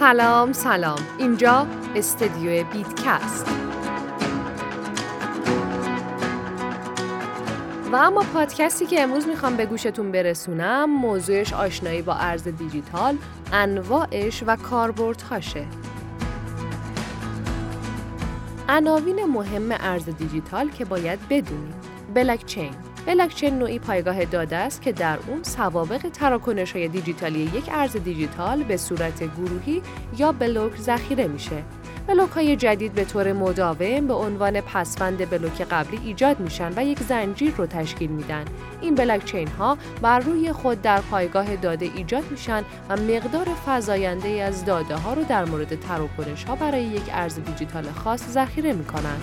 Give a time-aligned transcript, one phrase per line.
[0.00, 0.98] سلام سلام.
[1.18, 1.66] اینجا
[1.96, 3.46] استدیو بیتکست.
[7.92, 13.16] و اما پادکستی که امروز می‌خوام به گوشتون برسونم موضوعش آشنایی با ارز دیجیتال
[13.52, 15.66] انواعش و کاربردهاشه.
[18.68, 21.74] عناوین مهم ارز دیجیتال که باید بدونیم.
[22.14, 22.70] blockchain
[23.10, 28.62] blockchain نوعی پایگاه داده است که در اون سوابق تراکنش های دیجیتالی یک ارز دیجیتال
[28.62, 29.82] به صورت گروهی
[30.18, 31.62] یا بلوک ذخیره میشه.
[32.06, 36.98] بلوک های جدید به طور مداوم به عنوان پسوند بلوک قبلی ایجاد میشن و یک
[36.98, 38.44] زنجیر رو تشکیل میدن.
[38.80, 44.64] این بلاکچین ها بر روی خود در پایگاه داده ایجاد میشن و مقدار فزاینده از
[44.64, 49.18] داده ها رو در مورد تراکنش ها برای یک ارز دیجیتال خاص ذخیره می‌کنن.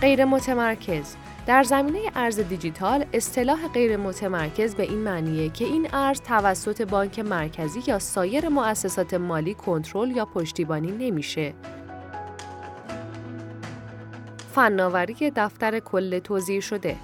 [0.00, 1.16] غیر متمرکز
[1.46, 7.18] در زمینه ارز دیجیتال اصطلاح غیر متمرکز به این معنیه که این ارز توسط بانک
[7.18, 11.54] مرکزی یا سایر مؤسسات مالی کنترل یا پشتیبانی نمیشه.
[14.54, 16.96] فناوری دفتر کل توزیع شده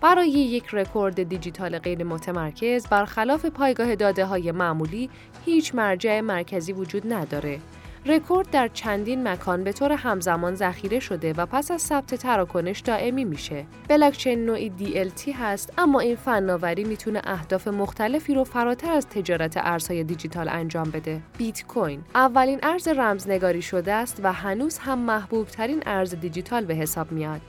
[0.00, 5.10] برای یک رکورد دیجیتال غیر متمرکز برخلاف پایگاه داده های معمولی
[5.44, 7.60] هیچ مرجع مرکزی وجود نداره
[8.06, 13.24] رکورد در چندین مکان به طور همزمان ذخیره شده و پس از ثبت تراکنش دائمی
[13.24, 13.66] میشه.
[13.88, 20.04] بلاکچین نوعی DLT هست اما این فناوری می‌تونه اهداف مختلفی رو فراتر از تجارت ارزهای
[20.04, 21.20] دیجیتال انجام بده.
[21.38, 26.74] بیت کوین اولین ارز رمزنگاری شده است و هنوز هم محبوب ترین ارز دیجیتال به
[26.74, 27.40] حساب میاد.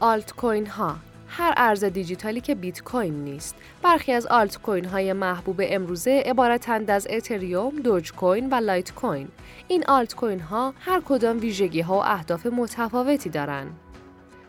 [0.00, 0.96] آلت کوین ها
[1.34, 3.56] هر ارز دیجیتالی که بیت کوین نیست.
[3.82, 9.28] برخی از آلت کوین های محبوب امروزه عبارتند از اتریوم، دوج کوین و لایت کوین.
[9.68, 13.76] این آلت کوین ها هر کدام ویژگی ها و اهداف متفاوتی دارند.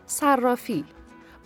[0.06, 0.84] صرافی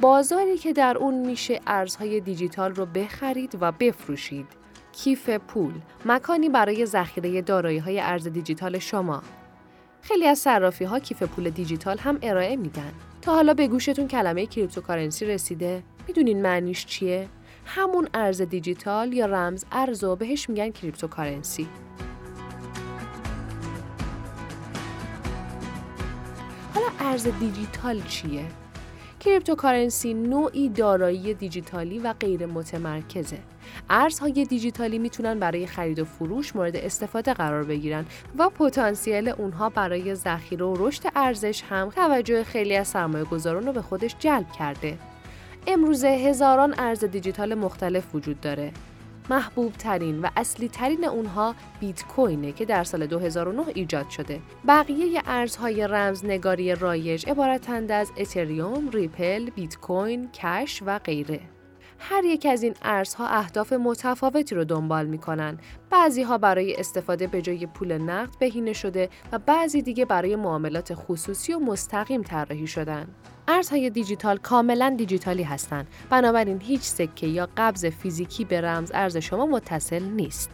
[0.00, 4.46] بازاری که در اون میشه ارزهای دیجیتال رو بخرید و بفروشید.
[4.92, 5.72] کیف پول
[6.04, 9.22] مکانی برای ذخیره دارایی های ارز دیجیتال شما.
[10.02, 12.92] خیلی از صرافی ها کیف پول دیجیتال هم ارائه میدن.
[13.32, 17.28] حالا به گوشتون کلمه cryptocurrency رسیده؟ می‌دونین معنیش چیه؟
[17.64, 21.68] همون ارز دیجیتال یا رمز ارز و بهش میگن cryptocurrency.
[26.74, 28.44] حالا ارز دیجیتال چیه؟
[29.20, 33.38] cryptocurrency نوعی دارایی دیجیتالی و غیر متمرکزه.
[33.90, 38.06] ارزهای دیجیتالی می‌تونن برای خرید و فروش مورد استفاده قرار بگیرن
[38.38, 43.72] و پتانسیل اونها برای ذخیره و رشد ارزش هم توجه خیلی از سرمایه گذاران رو
[43.72, 44.98] به خودش جلب کرده.
[45.66, 48.72] امروزه هزاران ارز دیجیتال مختلف وجود داره.
[49.30, 54.40] محبوب ترین و اصلی ترین اونها بیت کوینه که در سال 2009 ایجاد شده.
[54.68, 61.40] بقیه ارزهای رمزنگاری رایج عبارتند از اتریوم، ریپل، بیت کوین، کش و غیره.
[61.98, 65.58] هر یک از این ارزها اهداف متفاوتی رو دنبال می‌کنن.
[65.90, 70.94] بعضی ها برای استفاده به جای پول نقد بهینه شده و بعضی دیگه برای معاملات
[70.94, 73.08] خصوصی و مستقیم طراحی شدن.
[73.48, 75.88] ارزهای دیجیتال کاملا دیجیتالی هستند.
[76.10, 80.50] بنابراین هیچ سکه یا قبض فیزیکی به رمز ارز شما متصل نیست.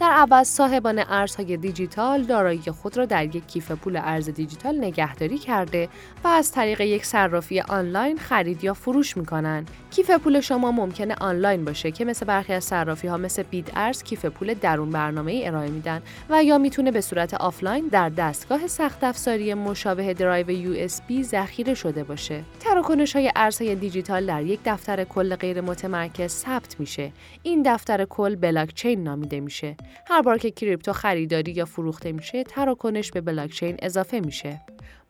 [0.00, 5.38] در عوض صاحبان ارزهای دیجیتال دارایی خود را در یک کیف پول ارز دیجیتال نگهداری
[5.38, 5.88] کرده
[6.24, 9.70] و از طریق یک صرافی آنلاین خرید یا فروش می‌کنند.
[9.90, 14.02] کیف پول شما ممکنه آنلاین باشه که مثل برخی از صرافی ها مثل بید ارز
[14.02, 18.66] کیف پول درون برنامه ای ارائه میدن و یا می‌تونه به صورت آفلاین در دستگاه
[18.66, 20.88] سخت افزاری مشابه drive USB
[21.22, 22.42] ذخیره شده باشه.
[22.60, 27.12] تراکنش های ارزهای دیجیتال در یک دفتر کل غیر متمرکز ثبت میشه.
[27.42, 29.76] این دفتر کل بلاکچین نامیده میشه.
[30.06, 34.60] هر بار که crypto خریداری یا فروخته میشه تراکنش به بلاکچین اضافه میشه.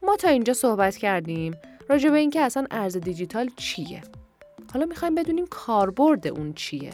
[0.02, 1.54] ما تا اینجا صحبت کردیم.
[1.88, 4.02] راجع به اینکه اصلا ارز دیجیتال چیه؟
[4.72, 6.92] حالا می‌خوایم بدونیم کاربرد اون چیه.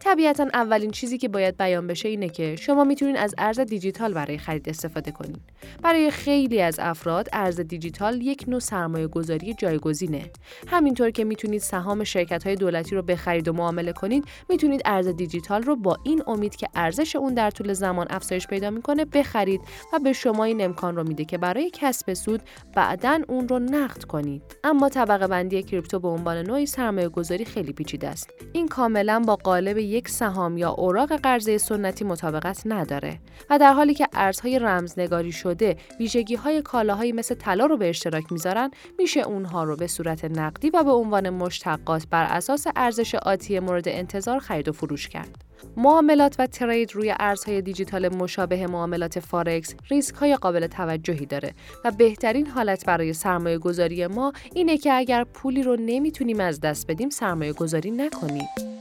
[0.00, 4.38] طبیعتا اولین چیزی که باید بیان بشه اینه که شما می‌تونید از ارز دیجیتال برای
[4.38, 5.40] خرید استفاده کنید.
[5.82, 10.30] برای خیلی از افراد ارز دیجیتال یک نوع سرمایه گذاری جایگزینه.
[10.66, 15.62] همینطور که می‌تونید سهام شرکت های دولتی رو بخرید و معامله کنید، می‌تونید ارز دیجیتال
[15.62, 19.60] رو با این امید که ارزش اون در طول زمان افزایش پیدا می‌کنه بخرید
[19.92, 22.42] و به شما این امکان رو میده که برای کسب سود
[22.74, 24.42] بعدا اون رو نقد کنید.
[24.64, 28.30] اما طبقه بندی کریپتو به عنوان نوعی سرمایه گذاری خیلی پیچیده است.
[28.52, 33.18] این کاملا با قالب یک سهام یا اوراق قرضه سنتی مطابقت نداره
[33.50, 38.32] و در حالی که ارزهای رمزنگاری شده ویژگی های کالاهایی مثل طلا رو به اشتراک
[38.32, 43.60] می‌ذارن میشه اونها رو به صورت نقدی و به عنوان مشتقات بر اساس ارزش آتی
[43.60, 45.52] مورد انتظار خرید و فروش کرد.
[45.76, 51.54] معاملات و ترید روی ارزهای دیجیتال مشابه معاملات فارکس ریسک های قابل توجهی داره
[51.84, 56.86] و بهترین حالت برای سرمایه گذاری ما اینه که اگر پولی رو نمی‌تونیم از دست
[56.86, 58.71] بدیم سرمایه گذاری نکنیم.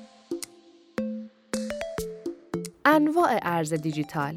[2.91, 4.35] انواع ارز دیجیتال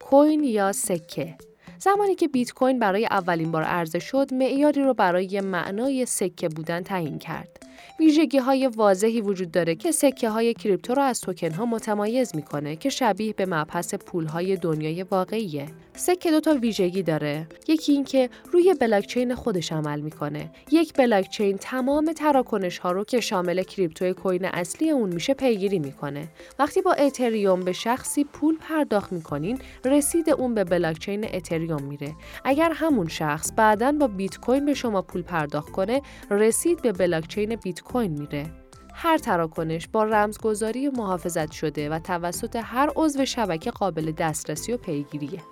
[0.00, 1.34] کوین یا سکه.
[1.78, 6.82] زمانی که بیت کوین برای اولین بار عرضه شد معیاری رو برای معنای سکه بودن
[6.82, 7.57] تعیین کرد.
[8.00, 12.76] ویژگی های واضحی وجود داره که سکه های کریپتو رو از توکن ها متمایز می‌کنه
[12.76, 15.66] که شبیه به مبحث پول های دنیای واقعیه.
[15.94, 17.46] سکه دو تا ویژگی داره.
[17.68, 20.50] یکی اینکه روی بلاکچین خودش عمل می‌کنه.
[20.72, 26.28] یک بلاکچین تمام تراکنش ها رو که شامل کریپتو کوین اصلی اون میشه پیگیری می‌کنه.
[26.58, 32.14] وقتی با اتریوم به شخصی پول پرداخت می‌کنین، رسید اون به بلاکچین اتریوم میره.
[32.44, 37.56] اگر همون شخص بعدا با بیت کوین به شما پول پرداخت کنه، رسید به بلاکچین
[37.56, 38.50] بیت کوین میره.
[38.94, 45.42] هر تراکنش با رمزگذاری محافظت شده و توسط هر عضو شبکه قابل دسترسی و پیگیریه.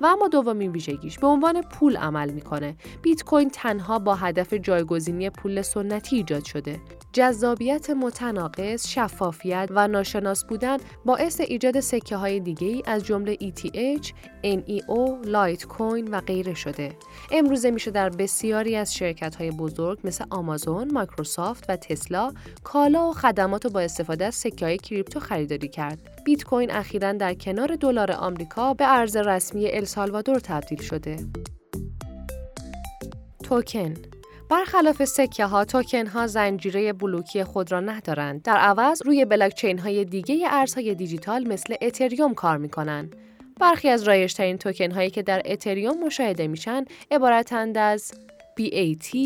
[0.00, 2.76] و اما دومین ویژگیش به عنوان پول عمل می‌کنه.
[3.02, 6.80] بیت کوین تنها با هدف جایگزینی پول سنتی ایجاد شده.
[7.12, 14.06] جذابیت متناقض، شفافیت و ناشناس بودن باعث ایجاد سکه های دیگه ای از جمله ETH،
[14.44, 16.96] NEO، لایت کوین و غیره شده.
[17.30, 22.32] امروزه میشه در بسیاری از شرکت های بزرگ مثل آمازون، مایکروسافت و تسلا
[22.64, 26.22] کالا و خدمات رو با استفاده از سکه های کریپتو خریداری کرد.
[26.24, 31.16] بیت کوین اخیرا در کنار دلار آمریکا به ارز رسمی السالوادور تبدیل شده.
[33.42, 33.94] توکن
[34.52, 38.42] برخلاف سکه ها، توکن ها زنجیره بلوکی خود را ندارند.
[38.42, 43.16] در عوض روی بلاکچین های دیگه ارزهای دیجیتال مثل اتریوم کار می کنند.
[43.60, 48.12] برخی از رایشترین توکن هایی که در اتریوم مشاهده میشن عبارتند از
[48.60, 49.16] BAT،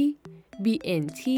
[0.64, 1.30] BNT،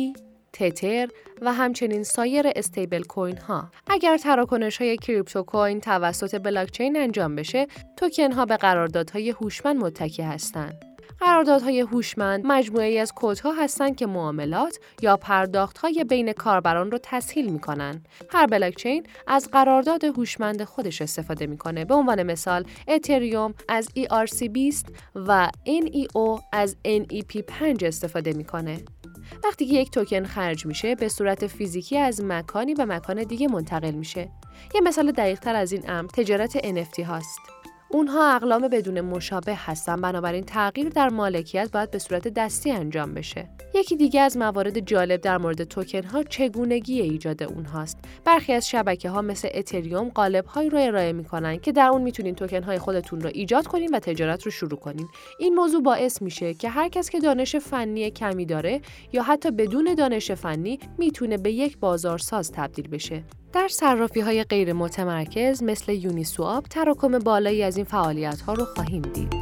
[0.53, 1.09] تتر
[1.41, 3.71] و همچنین سایر استیبل کوین ها.
[3.87, 10.23] اگر تراکنش های کریپتو کوین توسط بلاکچین انجام بشه، توکن ها به قراردادهای هوشمند متکی
[10.23, 10.88] هستند.
[11.21, 18.03] قراردادهای هوشمند مجموعه از کدها هستند که معاملات یا پرداختهای بین کاربران رو تسهیل می‌کنن.
[18.31, 21.85] هر بلاکچین از قرارداد هوشمند خودش استفاده می‌کنه.
[21.85, 28.79] به عنوان مثال اتریوم از ERC20 و NEO از NEP5 استفاده می‌کنه.
[29.45, 33.91] وقتی که یک توکن خرج میشه به صورت فیزیکی از مکانی به مکان دیگه منتقل
[33.91, 34.29] میشه.
[34.75, 37.58] یه مثال دقیق تر از این امر تجارت NFT هاست.
[37.91, 43.49] اونها اقلام بدون مشابه هستن بنابراین تغییر در مالکیت باید به صورت دستی انجام بشه.
[43.75, 47.99] یکی دیگه از موارد جالب در مورد توکن ها چگونگی ایجاد اونهاست.
[48.25, 52.35] برخی از شبکه ها مثل اتریوم قالب هایی رو ارائه می‌کنن که در اون می‌تونین
[52.35, 55.09] توکن های خودتون رو ایجاد کنین و تجارت رو شروع کنین.
[55.39, 58.81] این موضوع باعث میشه که هر کس که دانش فنی کمی داره
[59.13, 63.23] یا حتی بدون دانش فنی می‌تونه به یک بازارساز تبدیل بشه.
[63.53, 68.65] در صرافی های غیر متمرکز مثل یونی سواب تراکم بالایی از این فعالیت ها رو
[68.65, 69.35] خواهیم دید.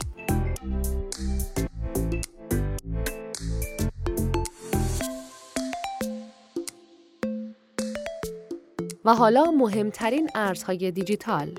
[9.05, 11.55] و حالا مهمترین ارزهای دیجیتال.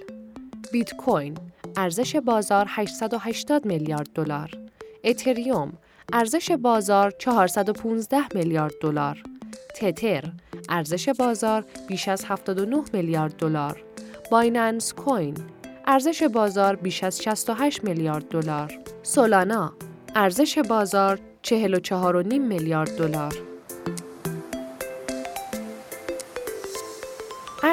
[0.71, 1.37] بیت کوین
[1.77, 4.51] ارزش بازار 880 میلیارد دلار.
[5.03, 5.73] اتریوم
[6.13, 9.23] ارزش بازار 415 میلیارد دلار.
[9.75, 10.23] تتر
[10.69, 13.83] ارزش بازار بیش از 79 میلیارد دلار.
[14.31, 15.35] بایننس کوین
[15.85, 18.79] ارزش بازار بیش از 68 میلیارد دلار.
[19.03, 19.73] سولانا
[20.15, 23.56] ارزش بازار 44.5 میلیارد دلار.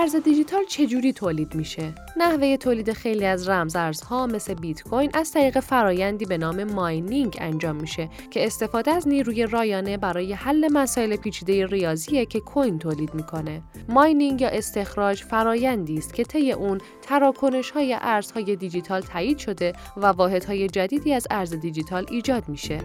[0.05, 5.33] ارز دیجیتال چجوری تولید میشه؟ نحوه تولید خیلی از رمز ارزها مثل بیت کوین از
[5.33, 11.17] طریق فرایندی به نام ماینینگ انجام میشه که استفاده از نیروی رایانه برای حل مسائل
[11.17, 13.63] پیچیده ریاضیه که کوین تولید می‌کنه.
[13.89, 20.07] ماینینگ یا استخراج فرایندی است که طی اون تراکنش های ارزهای دیجیتال تایید شده و
[20.07, 22.81] واحدهای جدیدی از ارز دیجیتال ایجاد میشه.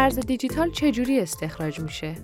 [0.00, 2.14] ارز دیجیتال چجوری استخراج میشه؟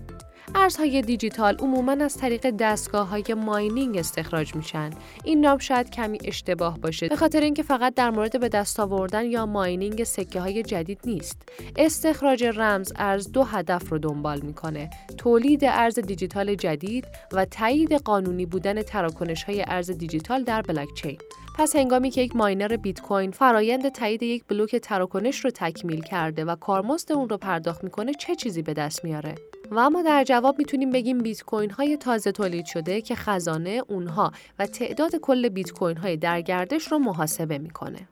[0.54, 4.90] ارزهای دیجیتال عموما از طریق دستگاه های ماینینگ استخراج میشن.
[5.24, 9.24] این نام شاید کمی اشتباه باشه به خاطر اینکه فقط در مورد به دست آوردن
[9.24, 11.42] یا ماینینگ سکه های جدید نیست.
[11.76, 14.90] استخراج رمز ارز دو هدف رو دنبال می‌کنه.
[15.18, 21.18] تولید ارز دیجیتال جدید و تایید قانونی بودن تراکنش های ارز دیجیتال در بلاکچین.
[21.54, 26.44] پس هنگامی که یک ماینر بیت کوین فرایند تایید یک بلوک تراکنش رو تکمیل کرده
[26.44, 29.34] و کارمزد اون رو پرداخت می‌کنه چه چیزی به دست میاره؟
[29.70, 34.32] و اما در جواب می‌تونیم بگیم بیت کوین های تازه تولید شده که خزانه اونها
[34.58, 38.08] و تعداد کل بیت کوین های در گردش رو محاسبه می‌کنه.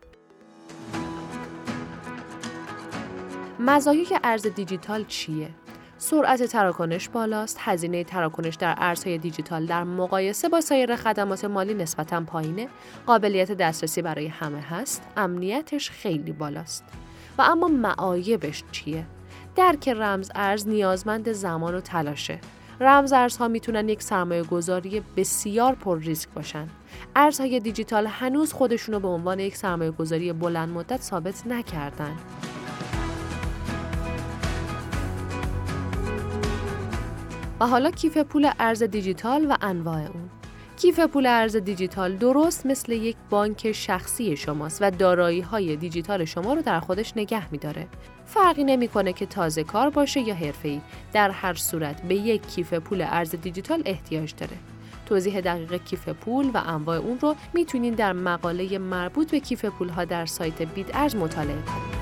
[3.61, 5.49] مزایای ارز دیجیتال چیه؟
[6.03, 12.21] سرعت تراکنش بالاست، هزینه تراکنش در ارزهای دیجیتال در مقایسه با سایر خدمات مالی نسبتا
[12.21, 12.69] پایینه،
[13.07, 16.85] قابلیت دسترسی برای همه هست، امنیتش خیلی بالاست.
[17.39, 19.05] و اما معایبش چیه؟
[19.57, 22.39] درک رمز ارز نیازمند زمان و تلاشه.
[22.81, 26.69] رمز ارزها می‌تونن یک سرمایه گذاری بسیار پر ریسک باشن.
[27.17, 32.17] ارزهای دیجیتال هنوز خودشونو به عنوان یک سرمایه گذاری بلند مدت ثابت نکردن.
[37.63, 40.31] و حالا کیف پول ارز دیجیتال و انواع اون.
[40.77, 46.55] کیف پول ارز دیجیتال درست مثل یک بانک شخصی شماست و دارایی های دیجیتال شما
[46.55, 47.89] رو در خودش نگه میداره.
[48.27, 50.81] فرقی نمی‌کنه که تازه کار باشه یا حرفه‌ای.
[51.13, 54.57] در هر صورت به یک کیف پول ارز دیجیتال احتیاج داره.
[55.07, 59.89] توضیح دقیق کیف پول و انواع اون رو می‌تونین در مقاله مربوط به کیف پول
[59.89, 62.02] ها در سایت بیت ارز مطالعه کنید.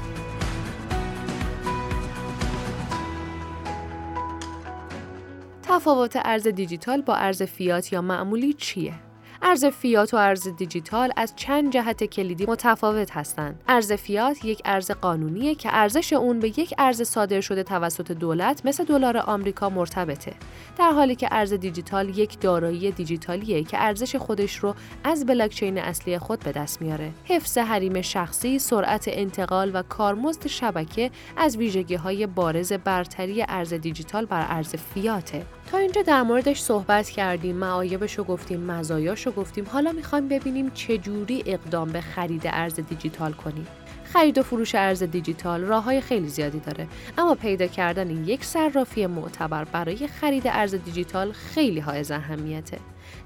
[5.71, 8.95] تفاوت ارز دیجیتال با ارز فیات یا معمولی چیه؟
[9.43, 13.63] ارز فیات و ارز دیجیتال از چند جهت کلیدی متفاوت هستند.
[13.69, 18.67] ارز فیات یک ارز قانونیه که ارزش اون به یک ارز صادر شده توسط دولت
[18.67, 20.33] مثل دلار آمریکا مرتبطه.
[20.79, 26.19] در حالی که ارز دیجیتال یک دارایی دیجیتالیه که ارزش خودش رو از بلاکچین اصلی
[26.19, 27.11] خود به دست میاره.
[27.25, 34.25] حفظ حریم شخصی، سرعت انتقال و کارمزد شبکه از ویژگی های بارز برتری ارز دیجیتال
[34.25, 35.47] بر ارز فیاته.
[35.71, 39.67] تا اینجا در موردش صحبت کردیم، معایبش رو گفتیم، مزایاش رو گفتیم.
[39.73, 43.67] حالا می‌خوایم ببینیم چه جوری اقدام به خرید ارز دیجیتال کنیم.
[44.13, 46.87] خرید و فروش ارز دیجیتال راه های خیلی زیادی داره
[47.19, 52.79] اما پیدا کردن یک صرافی معتبر برای خرید ارز دیجیتال خیلی های اهمیته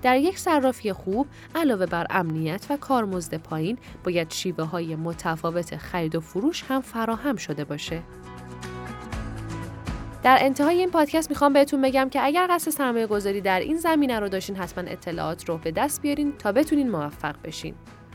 [0.03, 6.15] در یک صرافی خوب علاوه بر امنیت و کارمزد پایین باید شیوه های متفاوت خرید
[6.15, 8.03] و فروش هم فراهم شده باشه
[10.25, 14.21] در انتهای این پادکست می‌خوام بهتون بگم که اگر قصد سرمایه گذاری در این زمینه
[14.21, 17.75] رو داشتین حتما اطلاعات رو به دست بیارین تا بتونین موفق بشین.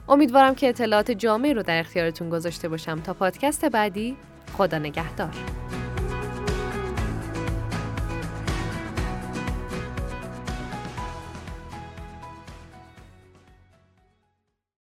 [0.10, 3.00] امیدوارم که اطلاعات جامعی رو در اختیارتون گذاشته باشم.
[3.00, 4.18] تا پادکست بعدی
[4.58, 5.34] خدا نگهدار.